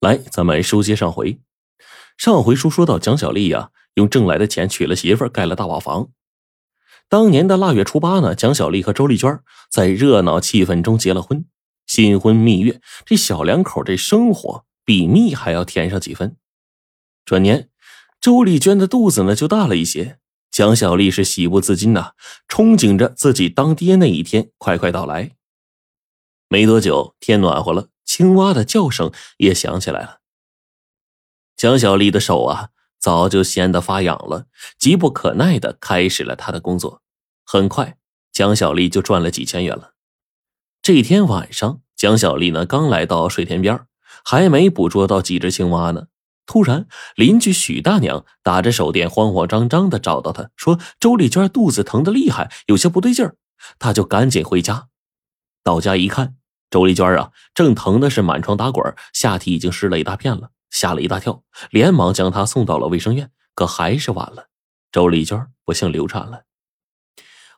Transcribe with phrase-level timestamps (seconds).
[0.00, 1.38] 来，咱们书接上回。
[2.16, 6.08] 上回书说到，蒋小丽呀，用挣来的钱娶了媳妇，盖了大瓦房。
[7.10, 9.40] 当年的腊月初八呢，蒋小丽和周丽娟
[9.70, 11.44] 在热闹气氛中结了婚。
[11.86, 16.34] 新婚蜜月，这小两口这生活比蜜还要甜上几分。
[17.26, 17.68] 转年，
[18.22, 20.18] 周丽娟的肚子呢就大了一些，
[20.50, 22.12] 蒋小丽是喜不自禁呐，
[22.48, 25.32] 憧憬着自己当爹那一天快快到来。
[26.48, 27.88] 没多久，天暖和了。
[28.10, 30.18] 青蛙的叫声也响起来了。
[31.56, 34.46] 蒋小丽的手啊，早就闲得发痒了，
[34.76, 37.02] 急不可耐的开始了她的工作。
[37.44, 37.98] 很快，
[38.32, 39.92] 蒋小丽就赚了几千元了。
[40.82, 43.86] 这天晚上，蒋小丽呢刚来到水田边，
[44.24, 46.08] 还没捕捉到几只青蛙呢，
[46.46, 53.36] 突然邻居许大娘打着手电，慌慌张张的找到她，说周丽娟肚子疼的厉害，有些不对劲儿，
[53.78, 54.88] 她就赶紧回家。
[55.62, 56.39] 到家一看。
[56.70, 64.46] 周丽娟啊，正疼的是满床打滚，下体已经湿了一大片了，吓了一大跳，连忙将她送到了卫生院，可还是晚了。
[64.92, 66.44] 周丽娟不幸流产了。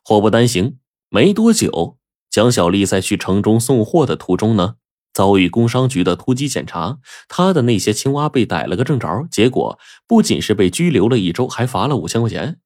[0.03, 0.79] 祸不单行，
[1.11, 1.99] 没多久，
[2.31, 4.77] 蒋小丽在去城中送货的途中呢，
[5.13, 12.61] 遭遇工商局的突击检查，她的那些青蛙被逮了个正着，结果不仅是被拘留了一周，还罚了五千块钱，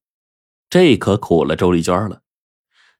[0.70, 2.22] 这可苦了周丽娟了。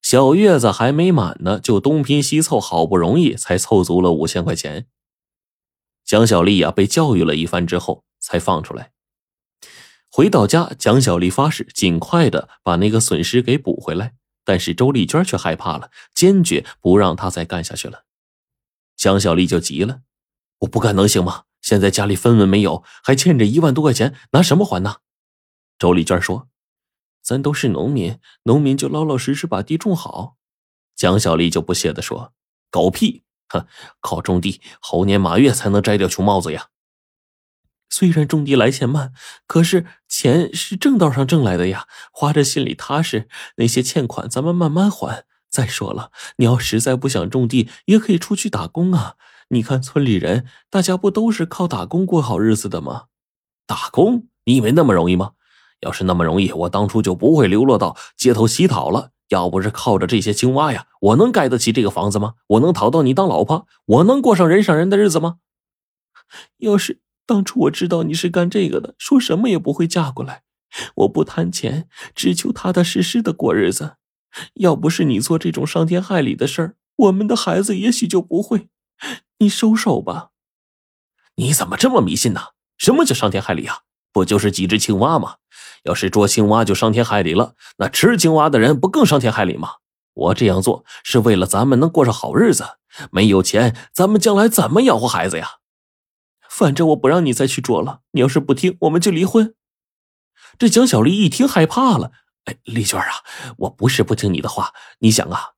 [0.03, 4.87] 小月子还没满呢，就东拼西凑，好不容易才凑足了五千块钱。
[6.05, 8.93] 蒋小丽呀，被教育了一番之后，才放出来。
[10.09, 14.15] 回到家，蒋小丽发誓尽快的把那个损失给补回来。
[14.45, 18.05] 但是周丽娟却害怕了，坚决不让她再干下去了。
[18.97, 20.03] 蒋小丽就急了
[20.61, 21.43] ：“我不干能行吗？
[21.61, 24.99] 现在家里分文没有，还欠着一万多块钱，拿什么还呢？”
[25.77, 26.47] 周丽娟说。
[27.27, 30.37] 咱都是农民，农民就老老实实把地种好。
[30.95, 32.33] 蒋小丽就不屑地说
[32.71, 33.25] ：“狗屁！
[33.49, 33.67] 哼，
[34.01, 36.69] 靠种地，猴年马月才能摘掉穷帽子呀。
[37.91, 39.13] 虽然种地来钱慢，
[39.49, 43.29] 可是钱是正道上挣来的呀，花着心里踏实。
[43.57, 45.25] 那些欠款咱们慢慢还。
[45.51, 49.17] 再说了，你要实在不想种地，也可以出去打工啊。
[49.49, 53.07] 你看村里人，大家不都是靠打工过好日子的吗？
[53.67, 54.29] 打工？
[54.45, 55.33] 你以为那么容易吗？”
[55.87, 59.13] 要是那么容易，我当初就不会流落到街头乞讨了。
[59.29, 62.35] 要不是靠着这些青蛙呀，我能盖得起这个房子吗？
[62.49, 63.67] 我能讨到你当老婆？
[63.87, 65.39] 我能过上人上人的日子吗？
[66.59, 70.43] 要是当初我知道你是干这个的，说什么也不会嫁过来。
[70.97, 73.97] 我不贪钱，只求踏踏实实的过日子。
[74.55, 78.69] 要不是你做这种伤天害理的事儿，我们的孩子也许就不会。
[79.39, 80.31] 你收手吧。
[81.37, 82.41] 你怎么这么迷信呢？
[82.77, 83.79] 什么叫伤天害理啊？
[84.17, 85.35] 不就是几只青蛙吗？
[85.83, 89.73] 要是捉青蛙就伤天害理了，那吃青蛙的人不更伤天害理吗？
[90.15, 92.79] 我这样做是为了咱们能过上好日子。
[93.11, 95.47] 没有钱，咱们将来怎么养活孩子呀？
[96.49, 98.01] 反正我不让你再去捉了。
[98.13, 99.55] 你要是不听，我们就离婚。
[100.59, 102.13] 这蒋小丽一听害怕了。
[102.47, 103.17] 哎，丽娟啊，
[103.59, 104.73] 我不是不听你的话。
[105.01, 105.51] 你想啊，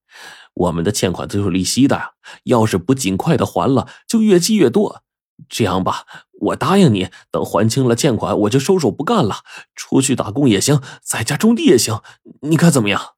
[0.55, 5.05] 我们的欠款都是利息的，要是不尽快的还了，就越积越多。
[5.49, 6.05] 这样吧。
[6.41, 9.45] 我答应你，等还清了欠款，我就收手不干了，
[9.75, 12.03] 出去打工也行，在家种地也行，
[12.43, 13.17] 你看怎么样？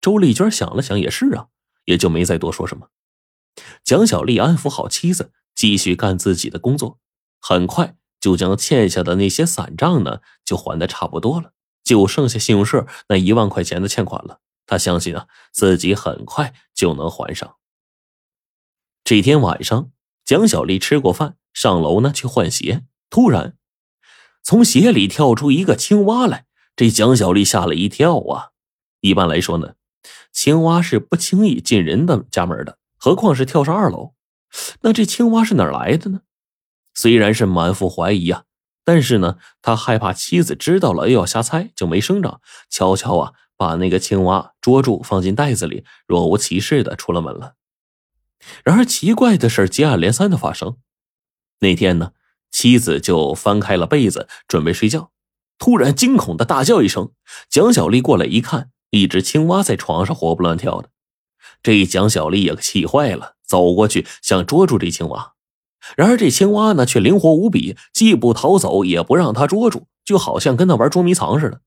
[0.00, 1.48] 周丽娟想了想，也是啊，
[1.86, 2.88] 也就没再多说什么。
[3.82, 6.98] 蒋小丽安抚好妻子，继续干自己的工作，
[7.40, 11.52] 很快就将欠下的那些散账呢，就还的差不多了，
[11.82, 14.40] 就剩下信用社那一万块钱的欠款了。
[14.66, 17.56] 他相信啊，自己很快就能还上。
[19.02, 19.90] 这天晚上，
[20.24, 21.36] 蒋小丽吃过饭。
[21.54, 23.56] 上楼呢去换鞋，突然
[24.42, 26.44] 从鞋里跳出一个青蛙来，
[26.76, 28.50] 这蒋小丽吓了一跳啊！
[29.00, 29.74] 一般来说呢，
[30.32, 34.12] 青蛙是不轻易进人的家门的，何况是跳上二楼。
[34.82, 36.20] 那这青蛙是哪来的呢？
[36.92, 38.44] 虽然是满腹怀疑啊，
[38.84, 47.54] 但是呢，他害怕妻子知道了又要瞎猜，就没声张，悄悄啊把那个青蛙捉住，放进袋子里，若无其事的出了门了。
[48.62, 50.76] 然而奇怪的事接二连三的发生。
[51.64, 52.12] 那天呢，
[52.50, 55.10] 妻子就翻开了被子准备睡觉，
[55.58, 57.10] 突然惊恐的大叫一声。
[57.48, 60.90] 蒋小丽过来一看，一只青蛙在床上活蹦乱跳的。
[61.62, 65.32] 这蒋小丽也气坏了，走过去想捉住这青蛙。
[65.96, 71.62] 然而这青蛙呢，却灵活无比，既不逃走，也不让他捉住，就好像跟他玩捉迷藏似的。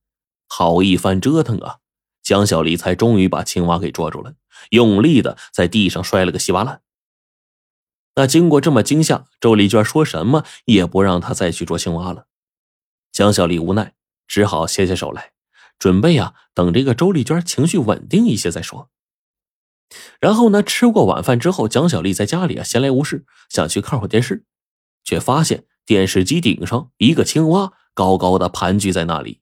[0.47, 1.77] 好一番折腾啊，
[2.21, 4.33] 蒋小丽才终于把青蛙给捉住了，
[4.69, 6.81] 用力的在地上摔了个稀巴烂。
[8.17, 12.25] 那经过这么惊吓，周丽娟说什么也不让他再去捉青蛙了。
[13.11, 13.93] 蒋小丽无奈，
[14.27, 15.33] 只好歇下手来，
[15.77, 18.89] 准备啊等这个周丽娟情绪稳定一些再说。
[20.19, 24.45] 然后呢，吃过晚饭之后，蒋小丽在家里啊闲来无事，想去看会电视，
[25.03, 29.41] 却发现电视机顶上一个青蛙高高的盘踞在那里。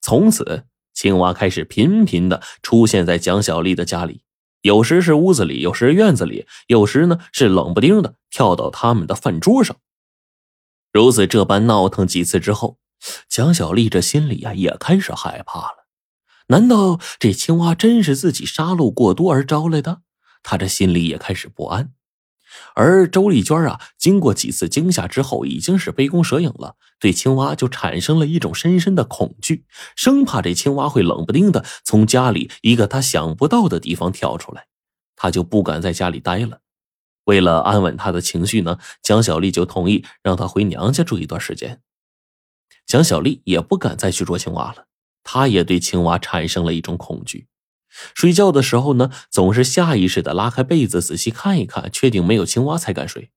[0.00, 4.24] 从此，青蛙开始频频的出现在蒋小丽的家里，
[4.62, 9.76] 有时是屋子里，有时院子里，有时呢是冷不丁的跳到他们的饭桌上。
[10.92, 12.78] 如此这般闹腾几次之后，
[13.28, 15.86] 蒋小丽这心里呀也开始害怕了。
[16.48, 20.02] 难道这青蛙真是自己杀戮过多而招来的？
[20.42, 21.92] 她这心里也开始不安。
[22.74, 29.64] 而周丽娟啊，经过几次惊吓之后，已经是杯弓蛇影了，对青蛙就产生了一种深深的恐惧，
[29.96, 34.66] 生怕这青蛙会冷不丁的从家里一个她想不到的地方跳出来，
[35.16, 36.60] 她就不敢在家里待了。
[37.24, 41.80] 为了安稳她的情绪呢，蒋小丽就同意让她回娘家住一段时间。
[42.86, 44.86] 蒋小丽也不敢再去捉青蛙了，
[45.22, 47.46] 她也对青蛙产生了一种恐惧。
[48.14, 53.30] 睡觉的时候呢，总是下意识的拉开被子仔细看一看，确定没有青蛙才敢睡。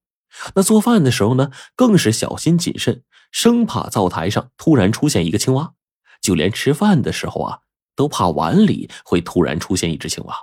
[0.56, 5.74] 那做饭的时候呢，更是小心谨慎，生怕灶台上突然出现一个青蛙。
[6.22, 7.60] 就连吃饭的时候啊，
[7.96, 10.36] 都怕碗里会突然出现一只青蛙。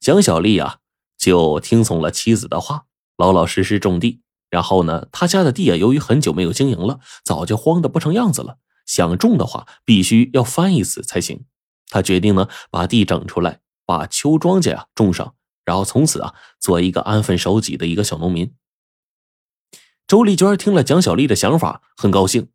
[0.00, 0.78] 蒋小丽啊，
[1.18, 2.84] 就听从了妻子的话，
[3.16, 4.22] 老老实实种地。
[4.48, 8.56] 然后呢，他家的地啊，由于很久没有经营了，早就荒的不成样子了。
[8.86, 11.44] 想种的话，必须要翻一次才行。
[11.88, 18.54] 他决定呢，把地整出来，把秋庄稼呀种上，然后从此啊，做一个安分守己的一个小农民。
[20.06, 22.48] 周丽娟听了蒋小丽的想法，很高兴，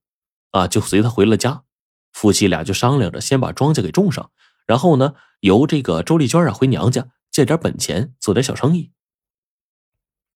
[0.51, 1.63] 啊，就随他回了家。
[2.11, 4.31] 夫妻俩就商量着，先把庄稼给种上，
[4.67, 8.91] 然后呢，由这个周丽娟啊回娘家借点本钱，做点小生意。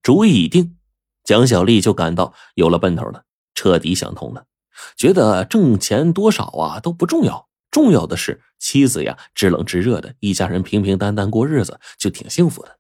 [0.01, 0.77] 主意已定，
[1.23, 4.45] 蒋小丽就感到有了奔头了，彻底想通了，
[4.95, 7.46] 觉得挣钱多少啊都不重要。
[7.71, 12.79] 重要的是，妻子呀，知冷知热的，一家人平平淡淡过日子，就挺幸福的。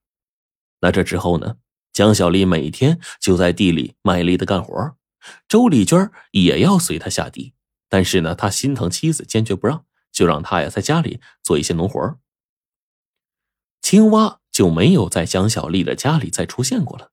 [0.79, 1.57] 那这之后呢？
[1.93, 4.95] 蒋小丽每天就在地里卖力的干活，
[5.47, 7.55] 周丽娟也要随他下地，
[7.89, 12.19] 但是呢，他心疼妻子，坚决不让，就让他呀在家里做一些农活。
[13.81, 17.11] 青蛙就没有在蒋小丽的家里再出现过了。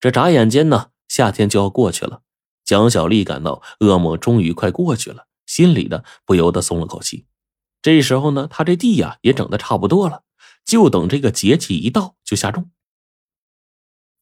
[0.00, 2.22] 这眨眼间呢，夏天就要过去了，
[2.64, 5.27] 蒋小丽感到噩梦终于快过去了。
[5.48, 7.26] 心里的不由得松了口气。
[7.82, 10.22] 这时候呢，他这地呀也整的差不多了，
[10.64, 12.70] 就等这个节气一到就下种。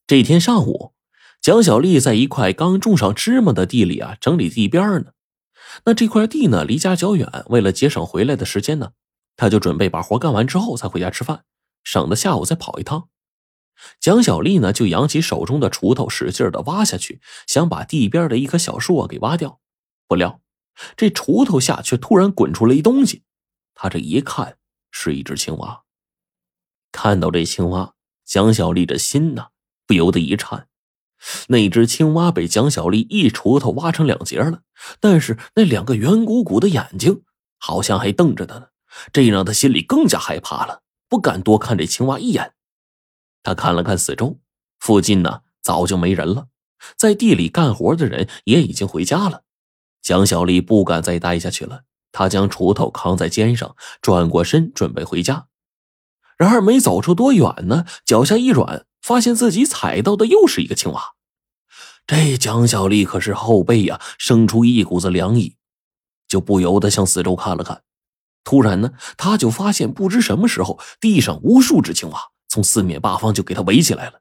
[0.07, 0.95] 这天上午，
[1.43, 5.13] 蒋小丽在一块刚种上芝麻的地里啊整理地边呢。
[5.85, 8.93] 那这块地呢离家较远，为了节省回来的时间呢，
[9.37, 11.45] 他就准备把活干完之后才回家吃饭，
[11.83, 13.09] 省得下午再跑一趟。
[14.01, 19.61] 蒋小丽呢就扬起手中的锄头，使劲的挖下去，想把地边的一棵小树啊给挖掉，
[20.07, 20.41] 不料。
[20.97, 23.23] 这锄头下却突然滚出了一东西，
[23.75, 24.59] 他这一看
[24.91, 25.83] 是一只青蛙。
[26.93, 27.95] 看到这青蛙，
[28.25, 29.49] 蒋小丽的心呐
[29.87, 30.69] 不由得一颤。
[31.49, 34.61] 那只青蛙被蒋小丽一锄头挖成两截了，
[35.01, 37.23] 但是那两个圆鼓鼓的眼睛
[37.59, 38.69] 好像还瞪着他呢，
[39.13, 42.53] 这让他心里更加害怕了，不敢多看这青蛙一眼。
[43.43, 44.39] 他看了看四周，
[44.79, 46.49] 附近呢早就没人了，
[46.97, 49.45] 在地里干活的人也已经回家了。
[50.07, 51.83] 蒋小丽不敢再待下去了，
[52.13, 55.49] 她将锄头扛在肩上，转过身准备回家。
[56.39, 61.15] 然而没走出多远呢，脚下一软，发现自己踩到的又是一个青蛙。
[62.07, 65.57] 这蒋小丽可是后背呀生出一股子凉意，
[66.29, 67.83] 就不由得向四周看了看。
[68.45, 74.21] 突然呢，他就发现不知什么时候地上无数只青蛙从四面八方就给他围起来了。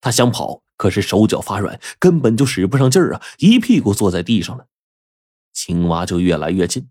[0.00, 4.66] 他想跑，可是手脚发软，根本就使不上劲儿啊，一屁股坐在地上了。
[5.56, 6.90] 青蛙就越来越近，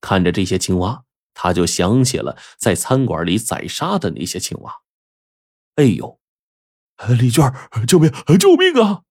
[0.00, 4.80] 看着这些青蛙，他就想起了在餐馆里宰杀的那些青蛙。
[5.76, 6.18] 哎呦，
[7.16, 7.54] 丽娟，
[7.86, 8.10] 救命！
[8.40, 9.02] 救命啊！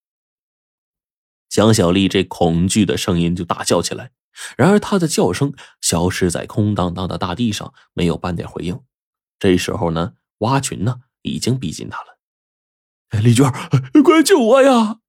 [1.48, 4.12] 蒋小丽这恐惧的声音就大叫起来，
[4.58, 8.84] 然而她的叫声消失在空荡荡的大地上，没有半点回应。
[9.40, 12.20] 这时候呢，蛙群呢已经逼近他了。
[13.22, 13.50] 丽娟，
[14.04, 15.00] 快救我呀！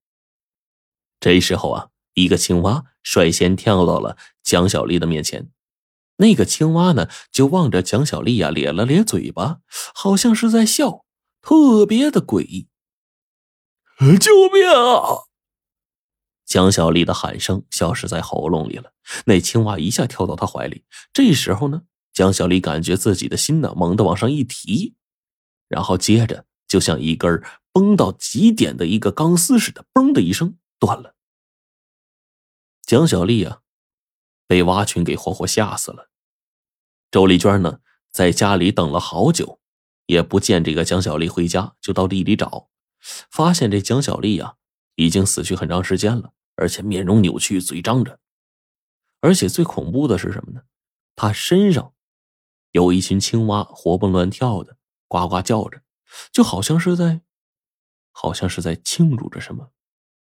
[1.18, 1.90] 这时候啊。
[2.14, 5.50] 一个青蛙率先跳到了蒋小丽的面前，
[6.16, 9.58] 那个青蛙呢，就望着蒋小丽呀，咧了咧嘴巴，
[9.94, 11.04] 好像是在笑，
[11.42, 12.68] 特别的诡异。
[14.18, 15.26] 救命啊！
[16.44, 18.92] 蒋小丽的喊声消失在喉咙里了。
[19.26, 24.94] 那青蛙一下跳到她怀里，这时候呢，蒋小丽感觉自己的心呢猛地往上一提，
[25.68, 27.42] 然后接着就像一根
[27.72, 31.13] 绷到极点的一个钢丝似的，嘣的一声断了。
[32.86, 33.62] 蒋小丽啊，
[34.46, 36.10] 被蛙群给活活吓死了。
[37.10, 37.80] 周丽娟呢，
[38.12, 39.58] 在家里等了好久，
[40.04, 42.68] 也不见这个蒋小丽回家，就到地里找，
[43.30, 44.56] 发现这蒋小丽呀，
[44.96, 48.20] 已经死去很长时间了，而且面容扭曲，嘴张着。
[49.20, 50.64] 而且最恐怖的是什么呢？
[51.16, 51.94] 他身上
[52.72, 54.76] 有一群青蛙活蹦乱跳的，
[55.08, 55.80] 呱呱叫着，
[56.30, 57.22] 就好像是在，
[58.12, 59.70] 好像是在庆祝着什么。